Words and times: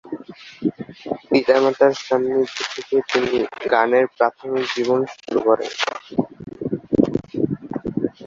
পিতা 1.29 1.55
মাতার 1.63 1.93
সান্নিধ্যে 1.99 2.63
থেকে 2.71 2.95
তিনি 3.09 3.37
গানের 3.71 4.05
প্রাথমিক 4.17 4.65
জীবন 4.75 4.99
শুরু 5.13 5.39
করেন। 5.47 5.71